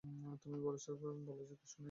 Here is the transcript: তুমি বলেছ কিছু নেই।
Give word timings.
তুমি 0.41 0.57
বলেছ 0.61 0.85
কিছু 0.91 1.15
নেই। 1.17 1.79